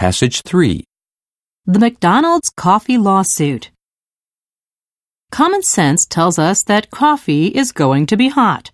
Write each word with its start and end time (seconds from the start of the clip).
Passage 0.00 0.40
3. 0.44 0.82
The 1.66 1.78
McDonald's 1.78 2.48
coffee 2.48 2.96
lawsuit. 2.96 3.70
Common 5.30 5.62
sense 5.62 6.06
tells 6.06 6.38
us 6.38 6.64
that 6.64 6.90
coffee 6.90 7.48
is 7.48 7.70
going 7.70 8.06
to 8.06 8.16
be 8.16 8.28
hot. 8.30 8.70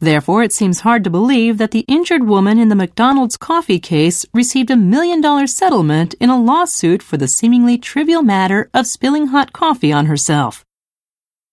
Therefore, 0.00 0.42
it 0.42 0.52
seems 0.52 0.80
hard 0.80 1.04
to 1.04 1.08
believe 1.18 1.58
that 1.58 1.70
the 1.70 1.84
injured 1.86 2.24
woman 2.24 2.58
in 2.58 2.68
the 2.68 2.74
McDonald's 2.74 3.36
coffee 3.36 3.78
case 3.78 4.26
received 4.34 4.72
a 4.72 4.76
million 4.76 5.20
dollar 5.20 5.46
settlement 5.46 6.14
in 6.14 6.30
a 6.30 6.42
lawsuit 6.50 7.00
for 7.00 7.16
the 7.16 7.28
seemingly 7.28 7.78
trivial 7.78 8.22
matter 8.22 8.68
of 8.74 8.88
spilling 8.88 9.28
hot 9.28 9.52
coffee 9.52 9.92
on 9.92 10.06
herself. 10.06 10.64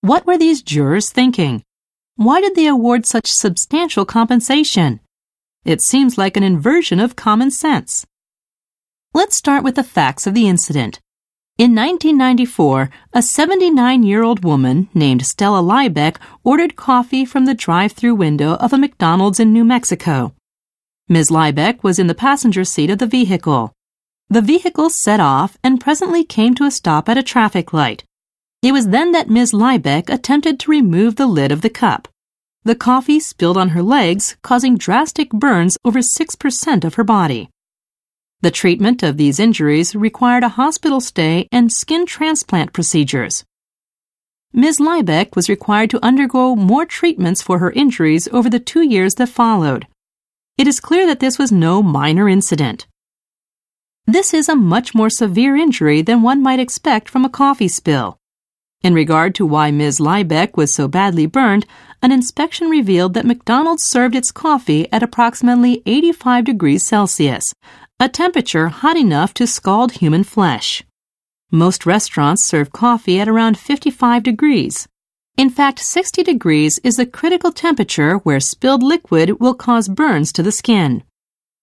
What 0.02 0.26
were 0.26 0.40
these 0.40 0.64
jurors 0.64 1.12
thinking? 1.12 1.62
Why 2.16 2.42
did 2.42 2.56
they 2.56 2.66
award 2.66 3.06
such 3.06 3.28
substantial 3.30 4.06
compensation? 4.06 5.02
It 5.66 5.84
seems 5.84 6.18
like 6.18 6.36
an 6.36 6.42
inversion 6.42 7.00
of 7.00 7.16
common 7.16 7.52
sense. 7.52 8.08
Let's 9.16 9.38
start 9.38 9.64
with 9.64 9.76
the 9.76 9.84
facts 9.84 10.26
of 10.26 10.34
the 10.34 10.48
incident. 10.48 11.00
In 11.60 11.76
1994, 11.76 12.90
a 13.14 13.22
79 13.22 14.02
year 14.02 14.24
old 14.24 14.44
woman 14.44 14.90
named 14.96 15.24
Stella 15.24 15.62
Liebeck 15.62 16.18
ordered 16.44 16.76
coffee 16.76 17.24
from 17.24 17.46
the 17.46 17.54
drive 17.54 17.92
through 17.92 18.16
window 18.16 18.56
of 18.56 18.74
a 18.74 18.78
McDonald's 18.80 19.40
in 19.40 19.54
New 19.54 19.64
Mexico. 19.64 20.34
Ms. 21.10 21.30
Liebeck 21.30 21.84
was 21.84 22.00
in 22.00 22.08
the 22.08 22.16
passenger 22.16 22.64
seat 22.64 22.90
of 22.90 22.98
the 22.98 23.06
vehicle. 23.06 23.72
The 24.30 24.42
vehicle 24.42 24.90
set 24.90 25.20
off 25.20 25.60
and 25.64 25.80
presently 25.80 26.24
came 26.24 26.56
to 26.56 26.66
a 26.66 26.72
stop 26.72 27.08
at 27.08 27.18
a 27.18 27.22
traffic 27.22 27.72
light. 27.72 28.04
It 28.64 28.72
was 28.72 28.88
then 28.88 29.12
that 29.12 29.30
Ms. 29.30 29.54
Liebeck 29.54 30.10
attempted 30.10 30.60
to 30.62 30.72
remove 30.72 31.18
the 31.18 31.28
lid 31.28 31.52
of 31.52 31.62
the 31.62 31.70
cup. 31.70 32.08
The 32.64 32.74
coffee 32.74 33.20
spilled 33.20 33.58
on 33.58 33.70
her 33.70 33.84
legs, 33.84 34.38
causing 34.42 34.76
drastic 34.76 35.30
burns 35.30 35.78
over 35.86 36.00
6% 36.00 36.84
of 36.84 36.96
her 36.96 37.04
body. 37.04 37.52
The 38.44 38.52
treatment 38.52 39.04
of 39.04 39.16
these 39.16 39.40
injuries 39.40 39.96
required 39.96 40.44
a 40.44 40.50
hospital 40.50 41.00
stay 41.00 41.48
and 41.50 41.72
skin 41.72 42.06
transplant 42.06 42.74
procedures. 42.74 43.46
Ms. 44.52 44.82
Liebeck 44.82 45.34
was 45.34 45.48
required 45.48 45.90
to 45.92 46.06
undergo 46.06 46.54
more 46.54 46.86
treatments 46.86 47.42
for 47.42 47.60
her 47.60 47.72
injuries 47.72 48.28
over 48.34 48.50
the 48.50 48.60
two 48.60 48.82
years 48.82 49.16
that 49.16 49.30
followed. 49.30 49.88
It 50.58 50.68
is 50.68 50.82
clear 50.82 51.08
that 51.08 51.22
this 51.22 51.40
was 51.40 51.54
no 51.54 51.82
minor 51.82 52.28
incident. 52.28 52.86
This 54.06 54.34
is 54.34 54.50
a 54.50 54.58
much 54.58 54.94
more 54.94 55.10
severe 55.10 55.56
injury 55.56 56.02
than 56.02 56.22
one 56.22 56.44
might 56.44 56.60
expect 56.60 57.08
from 57.08 57.24
a 57.24 57.30
coffee 57.30 57.70
spill. 57.70 58.18
In 58.84 58.94
regard 58.94 59.34
to 59.36 59.46
why 59.46 59.72
Ms. 59.72 60.02
Liebeck 60.02 60.58
was 60.58 60.74
so 60.74 60.90
badly 60.90 61.26
burned, 61.26 61.66
an 62.02 62.12
inspection 62.12 62.68
revealed 62.68 63.14
that 63.14 63.26
McDonald's 63.26 63.86
served 63.88 64.14
its 64.14 64.30
coffee 64.30 64.92
at 64.92 65.02
approximately 65.02 65.82
85 65.86 66.44
degrees 66.44 66.86
Celsius, 66.86 67.54
a 68.04 68.10
temperature 68.10 68.68
hot 68.68 68.98
enough 68.98 69.34
to 69.34 69.48
scald 69.48 69.94
human 69.94 70.26
flesh. 70.26 70.84
Most 71.50 71.86
restaurants 71.86 72.46
serve 72.46 72.74
coffee 72.74 73.18
at 73.18 73.30
around 73.30 73.58
55 73.58 74.24
degrees. 74.24 74.90
In 75.38 75.50
fact, 75.50 75.80
60 75.80 76.22
degrees 76.22 76.82
is 76.84 76.96
the 76.96 77.06
critical 77.06 77.54
temperature 77.54 78.16
where 78.18 78.42
spilled 78.42 78.84
liquid 78.84 79.40
will 79.40 79.54
cause 79.54 79.88
burns 79.88 80.34
to 80.34 80.44
the 80.44 80.52
skin. 80.52 81.04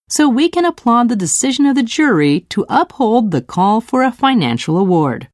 So 0.08 0.30
we 0.30 0.48
can 0.48 0.64
applaud 0.64 1.10
the 1.10 1.14
decision 1.14 1.66
of 1.66 1.74
the 1.74 1.82
jury 1.82 2.46
to 2.48 2.64
uphold 2.70 3.32
the 3.32 3.42
call 3.42 3.82
for 3.82 4.02
a 4.02 4.10
financial 4.10 4.78
award. 4.78 5.28